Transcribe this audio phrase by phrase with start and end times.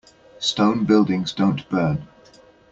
[0.39, 2.07] Stone buildings don't burn.